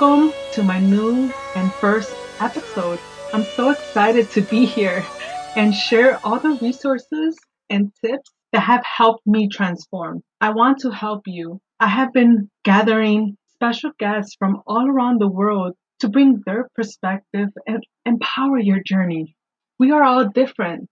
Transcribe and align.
Welcome 0.00 0.32
to 0.52 0.62
my 0.62 0.78
new 0.78 1.32
and 1.56 1.72
first 1.74 2.14
episode. 2.38 3.00
I'm 3.32 3.42
so 3.42 3.70
excited 3.70 4.30
to 4.30 4.42
be 4.42 4.64
here 4.64 5.04
and 5.56 5.74
share 5.74 6.20
all 6.22 6.38
the 6.38 6.56
resources 6.62 7.36
and 7.68 7.90
tips 8.00 8.30
that 8.52 8.60
have 8.60 8.84
helped 8.84 9.26
me 9.26 9.48
transform. 9.48 10.22
I 10.40 10.50
want 10.50 10.78
to 10.80 10.90
help 10.90 11.22
you. 11.26 11.60
I 11.80 11.88
have 11.88 12.12
been 12.12 12.48
gathering 12.62 13.36
special 13.48 13.90
guests 13.98 14.36
from 14.38 14.62
all 14.68 14.88
around 14.88 15.20
the 15.20 15.26
world 15.26 15.74
to 15.98 16.08
bring 16.08 16.44
their 16.46 16.68
perspective 16.76 17.48
and 17.66 17.82
empower 18.06 18.60
your 18.60 18.80
journey. 18.86 19.34
We 19.80 19.90
are 19.90 20.04
all 20.04 20.28
different. 20.28 20.88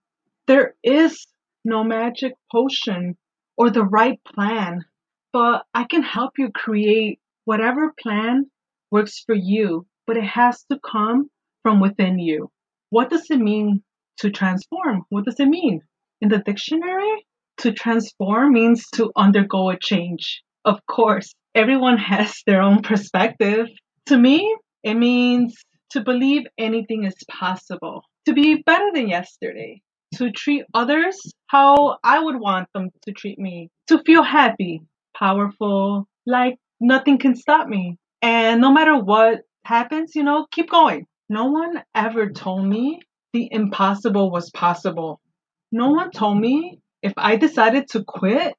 There 0.47 0.75
is 0.83 1.25
no 1.63 1.81
magic 1.85 2.33
potion 2.51 3.15
or 3.55 3.69
the 3.69 3.85
right 3.85 4.19
plan, 4.25 4.83
but 5.31 5.63
I 5.73 5.85
can 5.85 6.03
help 6.03 6.33
you 6.37 6.51
create 6.51 7.21
whatever 7.45 7.93
plan 7.97 8.47
works 8.91 9.23
for 9.25 9.35
you, 9.35 9.85
but 10.05 10.17
it 10.17 10.23
has 10.23 10.63
to 10.71 10.79
come 10.79 11.29
from 11.63 11.79
within 11.79 12.19
you. 12.19 12.49
What 12.89 13.09
does 13.09 13.29
it 13.29 13.39
mean 13.39 13.83
to 14.19 14.31
transform? 14.31 15.03
What 15.09 15.25
does 15.25 15.39
it 15.39 15.47
mean? 15.47 15.81
In 16.21 16.29
the 16.29 16.39
dictionary, 16.39 17.25
to 17.57 17.71
transform 17.71 18.53
means 18.53 18.87
to 18.95 19.11
undergo 19.15 19.69
a 19.69 19.77
change. 19.79 20.41
Of 20.65 20.79
course, 20.85 21.33
everyone 21.55 21.97
has 21.97 22.41
their 22.45 22.61
own 22.61 22.81
perspective. 22.81 23.67
To 24.07 24.17
me, 24.17 24.55
it 24.83 24.95
means 24.95 25.55
to 25.91 26.01
believe 26.01 26.43
anything 26.57 27.03
is 27.03 27.15
possible, 27.29 28.03
to 28.25 28.33
be 28.33 28.63
better 28.63 28.89
than 28.93 29.07
yesterday, 29.09 29.81
to 30.15 30.31
treat 30.31 30.63
others 30.73 31.19
how 31.47 31.97
I 32.03 32.19
would 32.19 32.39
want 32.39 32.67
them 32.73 32.89
to 33.03 33.11
treat 33.11 33.39
me, 33.39 33.69
to 33.87 34.01
feel 34.05 34.23
happy, 34.23 34.81
powerful, 35.17 36.07
like 36.25 36.57
nothing 36.79 37.17
can 37.17 37.35
stop 37.35 37.67
me. 37.67 37.97
And 38.21 38.61
no 38.61 38.71
matter 38.71 38.97
what 38.97 39.41
happens, 39.63 40.15
you 40.15 40.23
know, 40.23 40.47
keep 40.51 40.69
going. 40.69 41.05
No 41.29 41.45
one 41.45 41.83
ever 41.93 42.29
told 42.29 42.65
me 42.65 43.01
the 43.33 43.49
impossible 43.51 44.31
was 44.31 44.49
possible. 44.51 45.19
No 45.71 45.91
one 45.91 46.11
told 46.11 46.39
me 46.39 46.79
if 47.01 47.13
I 47.17 47.35
decided 47.35 47.89
to 47.89 48.03
quit, 48.03 48.55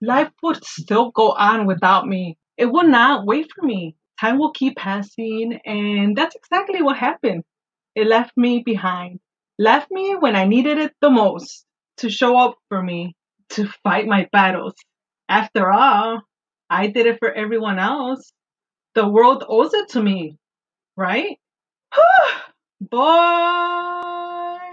life 0.00 0.30
would 0.42 0.64
still 0.64 1.10
go 1.10 1.32
on 1.32 1.66
without 1.66 2.06
me. 2.06 2.38
It 2.56 2.66
would 2.66 2.88
not 2.88 3.26
wait 3.26 3.50
for 3.52 3.66
me. 3.66 3.96
Time 4.20 4.38
will 4.38 4.52
keep 4.52 4.76
passing, 4.76 5.58
and 5.64 6.16
that's 6.16 6.36
exactly 6.36 6.80
what 6.80 6.96
happened. 6.96 7.42
It 7.94 8.06
left 8.06 8.32
me 8.36 8.62
behind. 8.64 9.20
Left 9.58 9.90
me 9.90 10.14
when 10.14 10.36
I 10.36 10.44
needed 10.46 10.78
it 10.78 10.92
the 11.00 11.10
most 11.10 11.66
to 11.98 12.08
show 12.08 12.36
up 12.36 12.54
for 12.68 12.82
me, 12.82 13.16
to 13.50 13.68
fight 13.82 14.06
my 14.06 14.28
battles. 14.32 14.74
After 15.28 15.70
all, 15.70 16.22
I 16.70 16.86
did 16.86 17.06
it 17.06 17.18
for 17.18 17.32
everyone 17.32 17.78
else. 17.78 18.32
The 18.94 19.08
world 19.08 19.44
owes 19.48 19.72
it 19.74 19.90
to 19.90 20.02
me, 20.02 20.36
right? 20.96 21.38
Boy, 22.80 22.98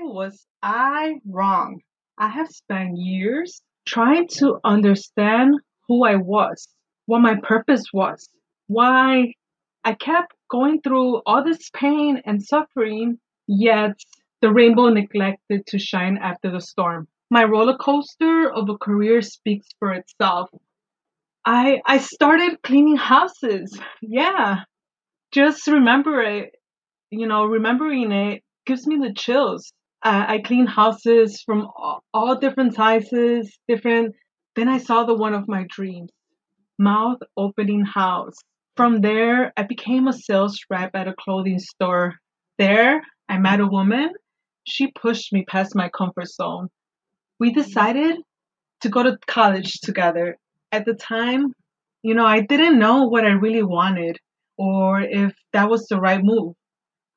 was 0.02 0.46
I 0.64 1.22
wrong. 1.26 1.82
I 2.18 2.30
have 2.30 2.50
spent 2.50 2.98
years 2.98 3.62
trying 3.88 4.28
to 4.40 4.60
understand 4.66 5.56
who 5.88 6.06
I 6.06 6.16
was, 6.18 6.68
what 7.06 7.20
my 7.22 7.36
purpose 7.36 7.86
was, 7.94 8.30
why 8.68 9.34
I 9.86 9.94
kept 9.94 10.34
going 10.52 10.82
through 10.82 11.22
all 11.26 11.44
this 11.44 11.70
pain 11.74 12.22
and 12.26 12.44
suffering, 12.44 13.20
yet 13.48 14.00
the 14.42 14.52
rainbow 14.54 14.90
neglected 14.90 15.66
to 15.68 15.80
shine 15.80 16.18
after 16.18 16.52
the 16.52 16.62
storm. 16.62 17.08
My 17.32 17.46
roller 17.46 17.78
coaster 17.78 18.52
of 18.52 18.70
a 18.70 18.78
career 18.78 19.22
speaks 19.22 19.68
for 19.80 19.94
itself. 19.94 20.50
I 21.46 21.82
I 21.86 21.98
started 22.00 22.62
cleaning 22.64 22.98
houses. 22.98 23.78
Yeah. 24.02 24.64
Just 25.32 25.68
remember 25.68 26.22
it, 26.22 26.52
you 27.12 27.28
know, 27.28 27.46
remembering 27.46 28.12
it 28.12 28.44
gives 28.66 28.88
me 28.88 28.98
the 28.98 29.14
chills. 29.14 29.72
I, 30.04 30.36
I 30.36 30.40
clean 30.40 30.66
houses 30.66 31.42
from 31.46 31.68
all, 31.78 32.04
all 32.14 32.36
different 32.36 32.76
sizes, 32.76 33.58
different. 33.68 34.16
Then 34.56 34.68
I 34.68 34.80
saw 34.80 35.04
the 35.04 35.16
one 35.16 35.34
of 35.34 35.48
my 35.48 35.66
dreams, 35.70 36.10
mouth 36.78 37.20
opening 37.38 37.86
house. 37.86 38.36
From 38.76 39.02
there, 39.02 39.54
I 39.58 39.64
became 39.64 40.08
a 40.08 40.14
sales 40.14 40.58
rep 40.70 40.92
at 40.96 41.08
a 41.08 41.14
clothing 41.14 41.60
store. 41.60 42.16
There, 42.58 43.02
I 43.28 43.38
met 43.38 43.60
a 43.60 43.68
woman. 43.68 44.10
She 44.66 44.92
pushed 44.92 45.32
me 45.34 45.46
past 45.46 45.76
my 45.76 45.90
comfort 45.90 46.28
zone. 46.28 46.70
We 47.40 47.52
decided 47.52 48.18
to 48.82 48.90
go 48.90 49.04
to 49.04 49.18
college 49.28 49.80
together. 49.82 50.38
At 50.72 50.86
the 50.86 50.94
time, 50.94 51.54
you 52.04 52.14
know, 52.14 52.26
I 52.26 52.42
didn't 52.42 52.80
know 52.80 53.06
what 53.08 53.26
I 53.26 53.32
really 53.32 53.64
wanted 53.64 54.18
or 54.58 55.02
if 55.02 55.34
that 55.54 55.70
was 55.70 55.88
the 55.88 56.00
right 56.00 56.22
move. 56.22 56.54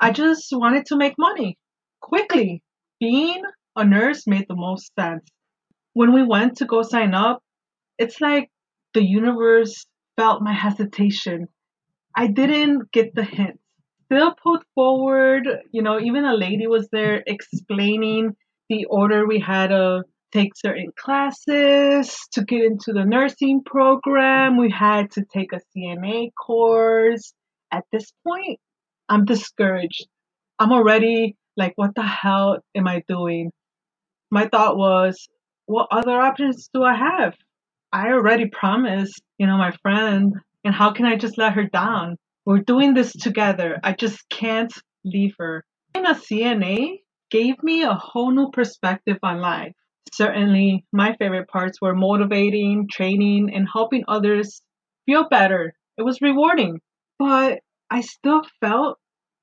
I 0.00 0.10
mm. 0.10 0.14
just 0.14 0.48
wanted 0.52 0.86
to 0.86 0.96
make 0.96 1.14
money 1.18 1.58
quickly. 2.00 2.62
Being 3.00 3.42
a 3.76 3.84
nurse 3.84 4.26
made 4.26 4.46
the 4.48 4.54
most 4.54 4.92
sense. 4.98 5.28
When 5.94 6.12
we 6.12 6.24
went 6.24 6.56
to 6.58 6.66
go 6.66 6.82
sign 6.82 7.14
up, 7.14 7.42
it's 7.98 8.20
like 8.20 8.48
the 8.94 9.04
universe 9.04 9.86
felt 10.16 10.42
my 10.42 10.52
hesitation. 10.52 11.48
I 12.16 12.28
didn't 12.28 12.92
get 12.92 13.14
the 13.14 13.24
hint. 13.24 13.58
Still 14.06 14.34
put 14.42 14.62
forward, 14.74 15.48
you 15.72 15.82
know, 15.82 15.98
even 15.98 16.24
a 16.24 16.34
lady 16.34 16.66
was 16.66 16.88
there 16.92 17.22
explaining 17.26 18.36
the 18.68 18.84
order 18.86 19.26
we 19.26 19.40
had 19.40 19.68
to 19.68 20.02
take 20.32 20.56
certain 20.56 20.90
classes 20.96 22.18
to 22.32 22.44
get 22.44 22.64
into 22.64 22.92
the 22.92 23.04
nursing 23.04 23.62
program. 23.64 24.56
We 24.56 24.70
had 24.70 25.10
to 25.12 25.24
take 25.24 25.52
a 25.52 25.60
CNA 25.76 26.30
course. 26.34 27.34
At 27.70 27.84
this 27.92 28.12
point, 28.26 28.58
I'm 29.08 29.24
discouraged. 29.24 30.06
I'm 30.58 30.72
already 30.72 31.36
like, 31.56 31.72
what 31.76 31.94
the 31.94 32.02
hell 32.02 32.58
am 32.74 32.88
I 32.88 33.02
doing? 33.08 33.52
My 34.30 34.48
thought 34.48 34.76
was, 34.76 35.28
what 35.66 35.88
other 35.90 36.20
options 36.20 36.68
do 36.72 36.82
I 36.82 36.94
have? 36.94 37.34
I 37.92 38.08
already 38.08 38.46
promised, 38.46 39.20
you 39.38 39.46
know, 39.46 39.58
my 39.58 39.72
friend, 39.82 40.34
and 40.64 40.74
how 40.74 40.92
can 40.92 41.04
I 41.04 41.16
just 41.16 41.36
let 41.36 41.52
her 41.54 41.64
down? 41.64 42.16
We're 42.46 42.58
doing 42.58 42.94
this 42.94 43.12
together. 43.12 43.78
I 43.84 43.92
just 43.92 44.28
can't 44.30 44.72
leave 45.04 45.34
her. 45.38 45.64
Being 45.92 46.06
a 46.06 46.14
CNA 46.14 47.00
gave 47.30 47.62
me 47.62 47.82
a 47.82 47.94
whole 47.94 48.30
new 48.30 48.50
perspective 48.50 49.18
on 49.22 49.40
life. 49.40 49.74
Certainly, 50.12 50.84
my 50.92 51.16
favorite 51.16 51.48
parts 51.48 51.80
were 51.80 51.94
motivating, 51.94 52.88
training, 52.88 53.52
and 53.54 53.68
helping 53.72 54.04
others 54.08 54.62
feel 55.06 55.28
better. 55.28 55.74
It 55.96 56.02
was 56.02 56.20
rewarding, 56.20 56.80
but 57.18 57.60
I 57.90 58.00
still 58.00 58.42
felt 58.60 58.98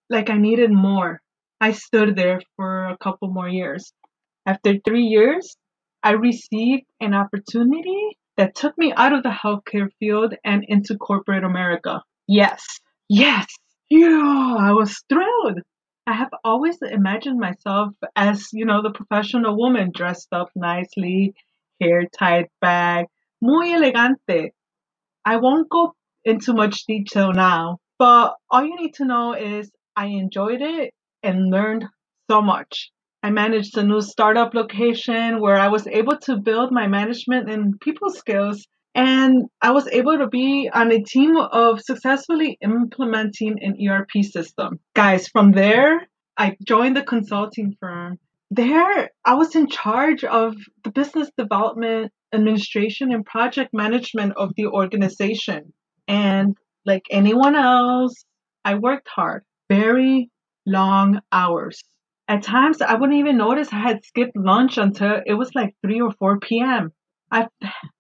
like 0.10 0.30
I 0.30 0.38
needed 0.38 0.72
more. 0.72 1.22
I 1.62 1.72
stood 1.72 2.16
there 2.16 2.42
for 2.56 2.88
a 2.88 2.98
couple 2.98 3.30
more 3.30 3.50
years. 3.50 3.94
After 4.46 4.78
three 4.80 5.04
years, 5.06 5.56
I 6.02 6.12
received 6.12 6.86
an 7.00 7.14
opportunity 7.14 8.18
that 8.38 8.56
took 8.56 8.78
me 8.78 8.94
out 8.94 9.14
of 9.14 9.24
the 9.24 9.30
healthcare 9.30 9.90
field 10.00 10.34
and 10.44 10.64
into 10.68 10.98
corporate 10.98 11.44
America. 11.44 12.02
Yes, 12.28 12.66
yes, 13.10 13.48
yeah, 13.90 14.56
I 14.58 14.72
was 14.72 15.04
thrilled. 15.10 15.60
I 16.06 16.14
have 16.14 16.32
always 16.44 16.82
imagined 16.82 17.40
myself 17.40 17.94
as, 18.16 18.52
you 18.52 18.66
know, 18.66 18.82
the 18.82 18.92
professional 18.92 19.56
woman 19.58 19.92
dressed 19.94 20.34
up 20.34 20.50
nicely, 20.56 21.36
hair 21.80 22.06
tied 22.08 22.50
back, 22.60 23.08
muy 23.42 23.72
elegante. 23.74 24.52
I 25.26 25.38
won't 25.38 25.70
go 25.70 25.96
into 26.26 26.54
much 26.54 26.86
detail 26.86 27.32
now, 27.34 27.80
but 27.98 28.36
all 28.50 28.66
you 28.66 28.76
need 28.76 28.96
to 28.96 29.06
know 29.06 29.34
is 29.34 29.72
I 29.96 30.08
enjoyed 30.08 30.62
it 30.62 30.94
and 31.24 31.50
learned 31.52 31.86
so 32.30 32.42
much. 32.42 32.92
I 33.24 33.30
managed 33.30 33.78
a 33.78 33.84
new 33.84 34.02
startup 34.02 34.54
location 34.54 35.42
where 35.42 35.58
I 35.58 35.68
was 35.70 35.88
able 35.88 36.18
to 36.20 36.38
build 36.38 36.72
my 36.72 36.88
management 36.88 37.50
and 37.50 37.80
people 37.80 38.10
skills. 38.10 38.66
And 38.96 39.46
I 39.62 39.72
was 39.72 39.88
able 39.88 40.18
to 40.18 40.28
be 40.28 40.70
on 40.74 40.92
a 40.92 41.04
team 41.04 41.38
of 41.38 41.82
successfully 41.82 42.58
implementing 42.62 43.58
an 43.62 43.78
ERP 43.88 44.24
system. 44.24 44.80
Guys, 44.96 45.28
from 45.28 45.52
there, 45.52 46.08
I 46.38 46.58
joined 46.66 46.98
the 46.98 47.04
consulting 47.04 47.76
firm. 47.80 48.18
There, 48.52 49.12
I 49.24 49.36
was 49.36 49.56
in 49.56 49.68
charge 49.68 50.24
of 50.24 50.56
the 50.84 50.92
business 50.92 51.30
development, 51.38 52.12
administration, 52.34 53.14
and 53.14 53.26
project 53.26 53.74
management 53.74 54.34
of 54.38 54.54
the 54.56 54.66
organization. 54.66 55.72
And 56.08 56.58
like 56.86 57.04
anyone 57.12 57.56
else, 57.56 58.26
I 58.66 58.76
worked 58.76 59.08
hard, 59.08 59.44
very 59.70 60.32
long 60.66 61.20
hours. 61.32 61.84
At 62.28 62.44
times, 62.44 62.82
I 62.82 62.96
wouldn't 62.96 63.20
even 63.20 63.38
notice 63.38 63.72
I 63.72 63.80
had 63.80 64.04
skipped 64.06 64.36
lunch 64.36 64.78
until 64.78 65.22
it 65.26 65.34
was 65.34 65.54
like 65.56 65.76
3 65.84 66.02
or 66.02 66.12
4 66.12 66.40
p.m. 66.40 66.92
I've, 67.32 67.48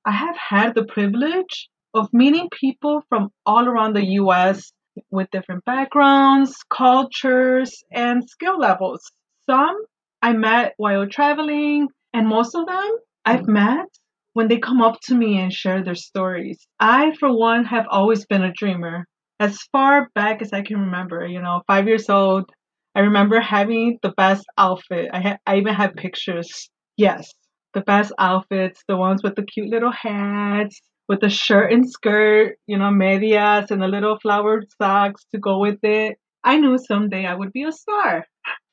I 0.06 0.12
have 0.12 0.38
had 0.38 0.76
the 0.76 0.86
privilege 0.86 1.70
of 1.94 2.14
meeting 2.14 2.50
people 2.52 3.04
from 3.10 3.30
all 3.46 3.68
around 3.68 3.94
the 3.96 4.06
US 4.22 4.72
with 5.12 5.32
different 5.32 5.66
backgrounds, 5.66 6.56
cultures, 6.70 7.84
and 7.92 8.28
skill 8.30 8.60
levels. 8.60 9.02
Some 9.50 9.76
I 10.22 10.34
met 10.34 10.74
while 10.78 11.08
traveling, 11.08 11.88
and 12.14 12.28
most 12.28 12.56
of 12.56 12.66
them 12.68 12.92
I've 13.26 13.48
met 13.48 13.88
when 14.34 14.48
they 14.48 14.60
come 14.60 14.82
up 14.82 15.00
to 15.04 15.16
me 15.16 15.38
and 15.40 15.52
share 15.54 15.84
their 15.84 15.96
stories. 15.96 16.68
I, 16.80 17.16
for 17.20 17.32
one, 17.36 17.66
have 17.66 17.88
always 17.90 18.26
been 18.26 18.44
a 18.44 18.52
dreamer. 18.54 19.06
as 19.40 19.58
far 19.72 20.10
back 20.16 20.42
as 20.42 20.52
I 20.54 20.62
can 20.62 20.80
remember, 20.80 21.26
you 21.26 21.42
know, 21.42 21.62
five 21.68 21.88
years 21.88 22.10
old, 22.10 22.50
I 22.96 23.02
remember 23.02 23.40
having 23.40 24.00
the 24.02 24.12
best 24.12 24.46
outfit. 24.58 25.10
I 25.14 25.20
had, 25.22 25.40
I 25.46 25.58
even 25.58 25.74
had 25.74 25.96
pictures. 25.96 26.70
Yes, 26.98 27.32
the 27.74 27.82
best 27.82 28.12
outfits, 28.18 28.84
the 28.88 28.98
ones 28.98 29.22
with 29.24 29.36
the 29.36 29.44
cute 29.44 29.70
little 29.70 29.92
hats, 29.92 30.82
with 31.08 31.22
the 31.22 31.30
shirt 31.30 31.72
and 31.74 31.90
skirt, 31.90 32.58
you 32.68 32.78
know, 32.78 32.92
medias 32.92 33.72
and 33.72 33.82
the 33.82 33.88
little 33.88 34.20
flowered 34.20 34.66
socks 34.82 35.26
to 35.32 35.40
go 35.40 35.60
with 35.60 35.80
it. 35.84 36.18
I 36.44 36.58
knew 36.58 36.78
someday 36.78 37.26
I 37.26 37.36
would 37.36 37.52
be 37.52 37.64
a 37.64 37.72
star. 37.72 38.26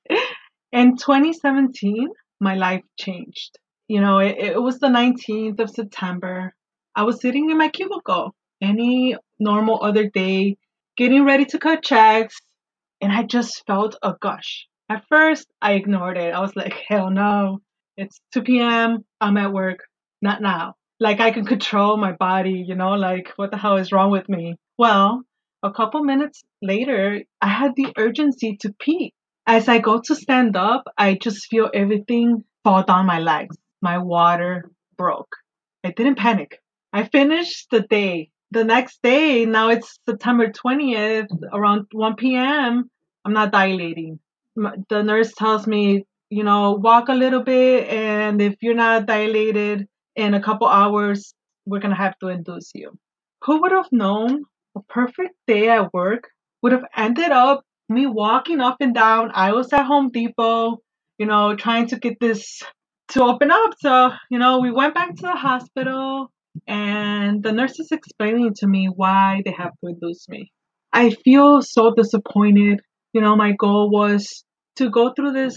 In 0.73 0.97
2017, 0.97 2.09
my 2.41 2.55
life 2.55 2.83
changed. 2.99 3.59
You 3.89 4.01
know, 4.01 4.19
it, 4.19 4.37
it 4.39 4.63
was 4.63 4.79
the 4.79 4.89
19th 4.89 5.61
of 5.61 5.71
September. 5.71 6.55
I 6.95 7.05
was 7.05 7.21
sitting 7.21 7.51
in 7.51 7.59
my 7.59 7.69
cubicle 7.69 8.35
any 8.61 9.17
normal 9.39 9.83
other 9.83 10.09
day, 10.09 10.57
getting 10.97 11.25
ready 11.25 11.45
to 11.47 11.59
cut 11.59 11.83
checks, 11.85 12.37
and 13.01 13.13
I 13.13 13.23
just 13.23 13.65
felt 13.67 13.97
a 14.03 14.15
gush. 14.21 14.67
At 14.89 15.05
first, 15.09 15.47
I 15.61 15.73
ignored 15.73 16.17
it. 16.17 16.35
I 16.35 16.41
was 16.41 16.55
like, 16.57 16.75
hell 16.89 17.11
no. 17.11 17.61
It's 17.97 18.21
2 18.33 18.43
p.m. 18.43 19.05
I'm 19.21 19.37
at 19.39 19.53
work. 19.53 19.81
Not 20.21 20.43
now. 20.43 20.75
Like 21.01 21.21
I 21.21 21.31
can 21.31 21.47
control 21.47 21.97
my 21.97 22.13
body, 22.13 22.65
you 22.67 22.75
know, 22.75 22.95
like 22.95 23.33
what 23.37 23.51
the 23.51 23.57
hell 23.57 23.77
is 23.77 23.93
wrong 23.93 24.11
with 24.11 24.29
me? 24.29 24.57
Well, 24.79 25.23
a 25.63 25.73
couple 25.73 26.03
minutes 26.05 26.45
later, 26.63 27.23
I 27.41 27.49
had 27.49 27.73
the 27.77 27.93
urgency 27.97 28.57
to 28.59 28.75
pee. 28.79 29.13
As 29.47 29.69
I 29.69 29.79
go 29.79 30.01
to 30.01 30.15
stand 30.15 30.57
up, 30.57 30.85
I 30.99 31.15
just 31.15 31.47
feel 31.47 31.71
everything 31.73 32.45
fall 32.65 32.83
down 32.83 33.07
my 33.07 33.21
legs. 33.21 33.57
My 33.81 33.99
water 33.99 34.71
broke. 34.97 35.37
I 35.85 35.93
didn't 35.93 36.17
panic. 36.19 36.61
I 36.93 37.05
finished 37.05 37.69
the 37.71 37.81
day. 37.81 38.31
The 38.51 38.65
next 38.65 39.03
day, 39.03 39.45
now 39.45 39.69
it's 39.71 39.99
September 40.05 40.49
20th, 40.49 41.29
around 41.53 41.87
1 41.93 42.17
p.m. 42.17 42.91
I'm 43.25 43.33
not 43.33 43.53
dilating. 43.53 44.19
The 44.57 45.03
nurse 45.03 45.33
tells 45.35 45.67
me, 45.67 46.05
you 46.31 46.44
know, 46.44 46.73
walk 46.73 47.08
a 47.08 47.14
little 47.14 47.43
bit, 47.43 47.88
and 47.88 48.40
if 48.43 48.56
you're 48.61 48.75
not 48.75 49.06
dilated 49.06 49.87
in 50.17 50.34
a 50.34 50.43
couple 50.43 50.67
hours, 50.67 51.34
we're 51.67 51.81
gonna 51.81 51.96
have 51.96 52.19
to 52.19 52.28
induce 52.28 52.70
you. 52.75 52.93
Who 53.44 53.61
would 53.62 53.73
have 53.73 53.88
known 53.93 54.44
a 54.76 54.81
perfect 54.88 55.34
day 55.46 55.69
at 55.69 55.93
work 55.93 56.28
would 56.62 56.73
have 56.73 56.84
ended 56.96 57.31
up 57.31 57.62
me 57.88 58.06
walking 58.06 58.61
up 58.61 58.76
and 58.81 58.94
down 58.94 59.31
I 59.34 59.52
was 59.52 59.73
at 59.73 59.87
Home 59.87 60.11
Depot, 60.11 60.78
you 61.19 61.26
know, 61.26 61.55
trying 61.55 61.87
to 61.88 61.99
get 61.99 62.19
this 62.20 62.62
to 63.08 63.23
open 63.23 63.50
up. 63.50 63.75
So, 63.78 64.11
you 64.31 64.38
know, 64.38 64.58
we 64.58 64.70
went 64.73 64.94
back 64.94 65.14
to 65.14 65.23
the 65.23 65.32
hospital 65.37 66.31
and 66.67 67.43
the 67.43 67.52
nurse 67.52 67.78
is 67.78 67.93
explaining 67.93 68.55
to 68.56 68.67
me 68.67 68.87
why 68.87 69.43
they 69.44 69.52
have 69.52 69.73
to 69.82 69.90
induce 69.90 70.28
me. 70.28 70.50
I 70.93 71.11
feel 71.11 71.62
so 71.62 71.94
disappointed. 71.94 72.81
You 73.12 73.20
know, 73.20 73.37
my 73.37 73.52
goal 73.52 73.90
was 73.90 74.44
to 74.76 74.90
go 74.90 75.12
through 75.12 75.32
this 75.32 75.56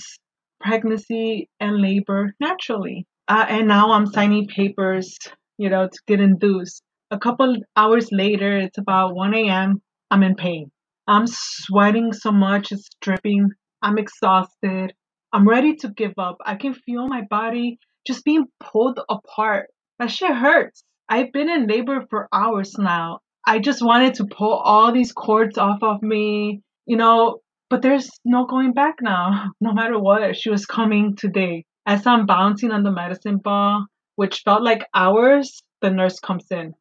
pregnancy 0.60 1.50
and 1.60 1.82
labor 1.82 2.34
naturally. 2.40 3.06
Uh, 3.28 3.46
and 3.48 3.68
now 3.68 3.92
I'm 3.92 4.08
signing 4.08 4.48
papers, 4.48 5.18
you 5.58 5.70
know, 5.70 5.88
to 5.88 6.00
get 6.08 6.20
induced. 6.20 6.84
A 7.12 7.20
couple 7.20 7.56
hours 7.76 8.10
later, 8.12 8.58
it's 8.58 8.78
about 8.78 9.16
1 9.16 9.34
a.m. 9.36 9.82
I'm 10.12 10.24
in 10.24 10.36
pain. 10.36 10.72
I'm 11.08 11.26
sweating 11.28 12.14
so 12.14 12.32
much, 12.32 12.72
it's 12.72 12.90
dripping. 13.02 13.50
I'm 13.82 13.98
exhausted. 13.98 14.94
I'm 15.34 15.48
ready 15.48 15.76
to 15.78 15.90
give 15.90 16.14
up. 16.18 16.38
I 16.46 16.56
can 16.56 16.74
feel 16.74 17.08
my 17.08 17.22
body 17.30 17.80
just 18.06 18.26
being 18.26 18.46
pulled 18.60 19.00
apart. 19.10 19.68
That 20.00 20.12
shit 20.12 20.36
hurts. 20.36 20.84
I've 21.08 21.32
been 21.32 21.50
in 21.50 21.68
labor 21.68 22.06
for 22.10 22.28
hours 22.34 22.74
now. 22.78 23.20
I 23.46 23.60
just 23.60 23.82
wanted 23.84 24.16
to 24.16 24.26
pull 24.26 24.54
all 24.54 24.92
these 24.92 25.12
cords 25.12 25.58
off 25.58 25.80
of 25.82 26.02
me, 26.04 26.62
you 26.86 26.98
know, 26.98 27.40
but 27.70 27.82
there's 27.82 28.10
no 28.26 28.46
going 28.46 28.74
back 28.74 28.96
now. 29.02 29.52
No 29.62 29.74
matter 29.74 30.00
what, 30.00 30.36
she 30.36 30.50
was 30.50 30.66
coming 30.66 31.16
today. 31.16 31.66
As 31.86 32.06
I'm 32.06 32.26
bouncing 32.26 32.72
on 32.72 32.84
the 32.84 32.92
medicine 32.92 33.38
ball, 33.38 33.86
which 34.16 34.42
felt 34.46 34.64
like 34.64 34.86
hours, 34.94 35.62
the 35.82 35.90
nurse 35.90 36.20
comes 36.20 36.46
in. 36.52 36.74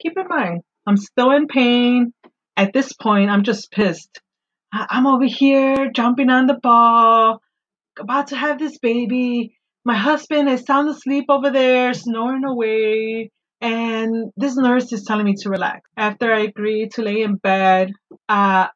Keep 0.00 0.18
in 0.18 0.28
mind, 0.28 0.62
I'm 0.86 0.96
still 0.96 1.30
in 1.30 1.46
pain. 1.46 2.12
At 2.56 2.72
this 2.72 2.92
point, 2.92 3.30
I'm 3.30 3.42
just 3.42 3.70
pissed. 3.70 4.20
I'm 4.72 5.06
over 5.06 5.24
here 5.24 5.90
jumping 5.94 6.30
on 6.30 6.46
the 6.46 6.58
ball, 6.62 7.40
about 7.98 8.28
to 8.28 8.36
have 8.36 8.58
this 8.58 8.78
baby. 8.78 9.56
My 9.84 9.96
husband 9.96 10.48
is 10.48 10.64
sound 10.64 10.88
asleep 10.88 11.26
over 11.28 11.50
there, 11.50 11.94
snoring 11.94 12.44
away. 12.44 13.30
And 13.60 14.32
this 14.36 14.56
nurse 14.56 14.92
is 14.92 15.04
telling 15.04 15.24
me 15.24 15.34
to 15.42 15.48
relax. 15.48 15.88
After 15.96 16.32
I 16.32 16.40
agree 16.40 16.88
to 16.94 17.02
lay 17.02 17.22
in 17.22 17.36
bed, 17.36 17.92
uh, 18.28 18.66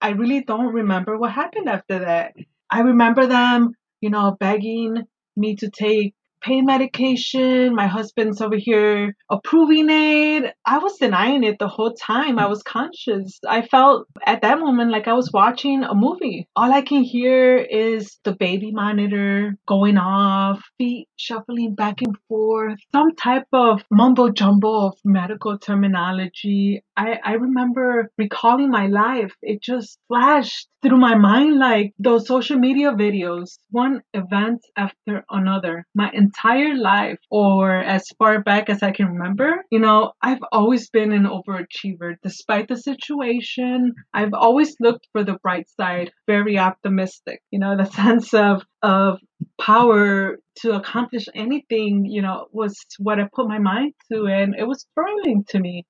I 0.00 0.10
really 0.10 0.42
don't 0.42 0.72
remember 0.72 1.18
what 1.18 1.32
happened 1.32 1.68
after 1.68 2.00
that. 2.00 2.34
I 2.70 2.80
remember 2.80 3.26
them, 3.26 3.72
you 4.00 4.10
know, 4.10 4.36
begging 4.38 5.02
me 5.36 5.56
to 5.56 5.70
take 5.70 6.14
pain 6.42 6.66
medication. 6.66 7.74
My 7.74 7.86
husband's 7.86 8.40
over 8.40 8.56
here 8.56 9.14
approving 9.30 9.86
it. 9.90 10.54
I 10.68 10.76
was 10.76 10.98
denying 10.98 11.44
it 11.44 11.58
the 11.58 11.66
whole 11.66 11.94
time. 11.94 12.38
I 12.38 12.44
hmm. 12.44 12.50
was 12.50 12.62
conscious. 12.62 13.40
I 13.48 13.62
felt 13.62 14.06
at 14.26 14.42
that 14.42 14.58
moment 14.58 14.90
like 14.92 15.08
I 15.08 15.14
was 15.14 15.32
watching 15.32 15.82
a 15.82 15.94
movie. 15.94 16.46
All 16.54 16.70
I 16.70 16.82
can 16.82 17.02
hear 17.02 17.56
is 17.56 18.18
the 18.24 18.34
baby 18.34 18.70
monitor 18.70 19.56
going 19.66 19.96
off, 19.96 20.62
feet 20.76 21.08
shuffling 21.16 21.74
back 21.74 22.02
and 22.02 22.14
forth, 22.28 22.78
some 22.92 23.16
type 23.16 23.46
of 23.52 23.82
mumbo 23.90 24.28
jumbo 24.28 24.88
of 24.88 24.98
medical 25.06 25.58
terminology. 25.58 26.82
I, 26.98 27.18
I 27.24 27.32
remember 27.34 28.10
recalling 28.18 28.70
my 28.70 28.88
life. 28.88 29.32
It 29.40 29.62
just 29.62 29.98
flashed 30.08 30.68
through 30.82 30.98
my 30.98 31.14
mind 31.14 31.58
like 31.58 31.92
those 31.98 32.26
social 32.26 32.58
media 32.58 32.92
videos, 32.92 33.58
one 33.70 34.02
event 34.14 34.60
after 34.76 35.24
another. 35.30 35.86
My 35.94 36.10
entire 36.12 36.76
life, 36.76 37.18
or 37.30 37.76
as 37.76 38.08
far 38.18 38.42
back 38.42 38.68
as 38.68 38.82
I 38.82 38.92
can 38.92 39.06
remember, 39.06 39.64
you 39.70 39.78
know, 39.78 40.12
I've 40.22 40.42
always 40.58 40.90
been 40.90 41.12
an 41.12 41.24
overachiever. 41.24 42.16
Despite 42.22 42.66
the 42.66 42.76
situation, 42.76 43.94
I've 44.12 44.34
always 44.34 44.74
looked 44.80 45.06
for 45.12 45.22
the 45.22 45.38
bright 45.40 45.68
side, 45.70 46.10
very 46.26 46.58
optimistic, 46.58 47.40
you 47.52 47.60
know, 47.60 47.76
the 47.76 47.84
sense 48.02 48.34
of, 48.34 48.62
of 48.82 49.20
power 49.60 50.38
to 50.62 50.72
accomplish 50.72 51.26
anything, 51.32 52.04
you 52.06 52.22
know, 52.22 52.46
was 52.50 52.74
what 52.98 53.20
I 53.20 53.28
put 53.32 53.46
my 53.46 53.60
mind 53.60 53.92
to, 54.10 54.26
and 54.26 54.56
it 54.58 54.66
was 54.66 54.84
thrilling 54.94 55.44
to 55.50 55.60
me. 55.60 55.86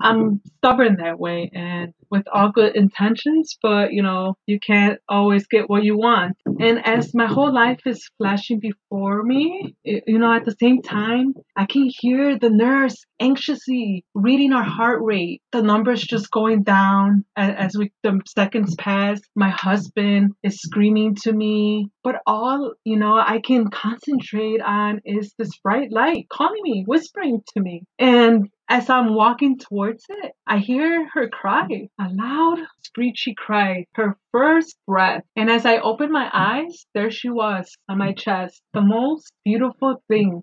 I'm 0.00 0.40
stubborn 0.58 0.96
that 0.96 1.18
way 1.18 1.50
and 1.54 1.92
with 2.10 2.24
all 2.32 2.50
good 2.50 2.76
intentions, 2.76 3.56
but 3.62 3.92
you 3.92 4.02
know, 4.02 4.34
you 4.46 4.58
can't 4.58 4.98
always 5.08 5.46
get 5.46 5.70
what 5.70 5.84
you 5.84 5.96
want. 5.96 6.36
And 6.58 6.84
as 6.86 7.14
my 7.14 7.26
whole 7.26 7.52
life 7.52 7.80
is 7.86 8.10
flashing 8.18 8.60
before 8.60 9.22
me, 9.22 9.76
you 9.84 10.18
know, 10.18 10.32
at 10.32 10.44
the 10.44 10.56
same 10.60 10.82
time, 10.82 11.34
I 11.56 11.66
can 11.66 11.88
hear 11.88 12.38
the 12.38 12.50
nurse 12.50 13.04
anxiously 13.20 14.04
reading 14.14 14.52
our 14.52 14.64
heart 14.64 15.00
rate, 15.02 15.42
the 15.52 15.62
numbers 15.62 16.02
just 16.02 16.30
going 16.30 16.62
down 16.62 17.24
as, 17.36 17.54
as 17.56 17.76
we 17.76 17.92
the 18.02 18.20
seconds 18.26 18.74
pass. 18.76 19.20
My 19.36 19.50
husband 19.50 20.32
is 20.42 20.60
screaming 20.60 21.14
to 21.22 21.32
me, 21.32 21.90
but 22.02 22.16
all 22.26 22.72
you 22.84 22.96
know 22.96 23.14
I 23.14 23.40
can 23.44 23.70
concentrate 23.70 24.60
on 24.60 25.00
is 25.04 25.32
this 25.38 25.56
bright 25.62 25.92
light 25.92 26.26
calling 26.30 26.62
me, 26.62 26.84
whispering 26.86 27.42
to 27.54 27.62
me, 27.62 27.84
and 27.98 28.48
as 28.70 28.88
I'm 28.88 29.16
walking 29.16 29.58
towards 29.58 30.04
it, 30.08 30.32
I 30.46 30.58
hear 30.58 31.08
her 31.12 31.28
cry, 31.28 31.88
a 31.98 32.08
loud, 32.08 32.60
screechy 32.82 33.34
cry, 33.34 33.86
her 33.94 34.16
first 34.30 34.76
breath. 34.86 35.24
And 35.34 35.50
as 35.50 35.66
I 35.66 35.78
open 35.78 36.12
my 36.12 36.30
eyes, 36.32 36.86
there 36.94 37.10
she 37.10 37.30
was 37.30 37.76
on 37.88 37.98
my 37.98 38.12
chest, 38.12 38.62
the 38.72 38.80
most 38.80 39.32
beautiful 39.44 40.00
thing. 40.06 40.42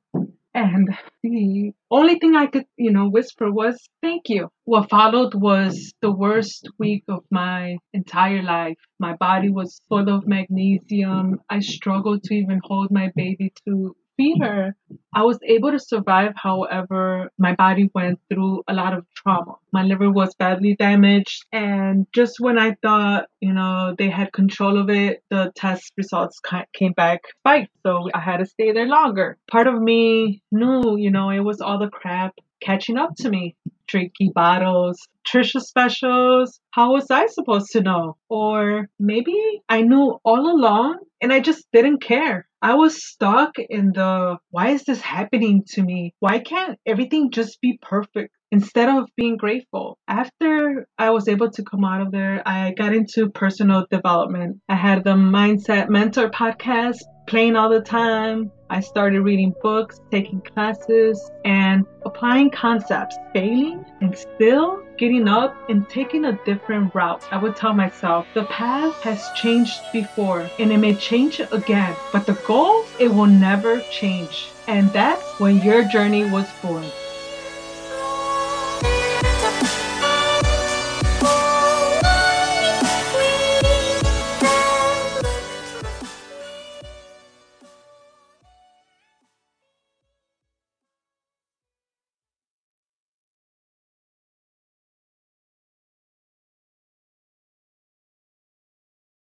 And 0.53 0.89
the 1.23 1.71
only 1.89 2.19
thing 2.19 2.35
I 2.35 2.47
could, 2.47 2.65
you 2.75 2.91
know, 2.91 3.07
whisper 3.07 3.49
was, 3.49 3.77
thank 4.01 4.23
you. 4.27 4.49
What 4.65 4.89
followed 4.89 5.33
was 5.33 5.93
the 6.01 6.11
worst 6.11 6.67
week 6.77 7.05
of 7.07 7.23
my 7.31 7.77
entire 7.93 8.41
life. 8.41 8.77
My 8.99 9.15
body 9.15 9.49
was 9.49 9.79
full 9.87 10.09
of 10.09 10.27
magnesium. 10.27 11.39
I 11.49 11.59
struggled 11.59 12.23
to 12.23 12.33
even 12.33 12.59
hold 12.63 12.91
my 12.91 13.09
baby 13.15 13.53
to 13.67 13.95
feed. 14.17 14.41
I 15.13 15.23
was 15.23 15.39
able 15.45 15.71
to 15.71 15.79
survive, 15.79 16.33
however, 16.35 17.31
my 17.37 17.55
body 17.55 17.89
went 17.95 18.19
through 18.29 18.63
a 18.67 18.73
lot 18.73 18.93
of 18.93 19.05
trauma. 19.15 19.55
My 19.73 19.83
liver 19.83 20.11
was 20.11 20.35
badly 20.35 20.75
damaged, 20.75 21.45
and 21.51 22.07
just 22.13 22.39
when 22.39 22.59
I 22.59 22.75
thought, 22.83 23.27
you 23.41 23.53
know, 23.53 23.95
they 23.97 24.09
had 24.09 24.33
control 24.33 24.79
of 24.79 24.89
it, 24.89 25.23
the 25.29 25.51
test 25.55 25.93
results 25.97 26.39
came 26.73 26.93
back 26.93 27.21
spiked, 27.39 27.71
so 27.85 28.09
I 28.13 28.19
had 28.19 28.37
to 28.37 28.45
stay 28.45 28.71
there 28.73 28.87
longer. 28.87 29.37
Part 29.51 29.67
of 29.67 29.81
me 29.81 30.41
knew, 30.51 30.97
you 30.97 31.11
know, 31.11 31.29
it 31.31 31.41
was 31.41 31.61
all 31.61 31.79
the 31.79 31.89
crap 31.89 32.35
catching 32.61 32.97
up 32.97 33.15
to 33.17 33.29
me. 33.29 33.55
Tricky 33.87 34.31
bottles, 34.35 35.07
Trisha 35.27 35.61
specials. 35.61 36.59
How 36.71 36.93
was 36.93 37.09
I 37.11 37.27
supposed 37.27 37.71
to 37.71 37.81
know? 37.81 38.17
Or 38.29 38.89
maybe 38.99 39.35
I 39.69 39.81
knew 39.81 40.19
all 40.23 40.51
along 40.55 40.99
and 41.21 41.33
I 41.33 41.39
just 41.39 41.65
didn't 41.73 42.01
care. 42.01 42.47
I 42.67 42.73
was 42.73 43.01
stuck 43.01 43.59
in 43.59 43.93
the 43.93 44.39
why 44.49 44.71
is 44.71 44.83
this 44.83 44.99
happening 44.99 45.63
to 45.69 45.81
me? 45.81 46.13
Why 46.19 46.39
can't 46.39 46.77
everything 46.85 47.31
just 47.31 47.61
be 47.61 47.79
perfect? 47.81 48.33
instead 48.51 48.87
of 48.87 49.09
being 49.17 49.35
grateful. 49.35 49.97
After 50.07 50.87
I 50.97 51.09
was 51.09 51.27
able 51.27 51.49
to 51.51 51.63
come 51.63 51.83
out 51.83 52.01
of 52.01 52.13
there, 52.13 52.41
I 52.45 52.73
got 52.77 52.93
into 52.93 53.29
personal 53.29 53.85
development. 53.91 54.61
I 54.69 54.75
had 54.75 55.03
the 55.03 55.15
Mindset 55.15 55.89
Mentor 55.89 56.29
podcast 56.29 56.99
playing 57.27 57.57
all 57.57 57.69
the 57.69 57.81
time. 57.81 58.49
I 58.69 58.79
started 58.79 59.21
reading 59.21 59.53
books, 59.61 59.99
taking 60.11 60.39
classes, 60.39 61.29
and 61.43 61.85
applying 62.05 62.49
concepts, 62.51 63.17
failing 63.33 63.83
and 63.99 64.17
still 64.17 64.81
getting 64.97 65.27
up 65.27 65.69
and 65.69 65.87
taking 65.89 66.25
a 66.25 66.39
different 66.43 66.93
route. 66.93 67.23
I 67.31 67.37
would 67.37 67.55
tell 67.55 67.73
myself 67.73 68.25
the 68.33 68.45
path 68.45 68.95
has 69.01 69.29
changed 69.35 69.79
before 69.93 70.49
and 70.59 70.71
it 70.71 70.77
may 70.77 70.95
change 70.95 71.39
again, 71.51 71.95
but 72.11 72.25
the 72.25 72.33
goal, 72.45 72.85
it 72.99 73.13
will 73.13 73.27
never 73.27 73.81
change. 73.91 74.49
And 74.67 74.91
that's 74.91 75.39
when 75.39 75.61
your 75.61 75.83
journey 75.85 76.29
was 76.29 76.47
born. 76.61 76.85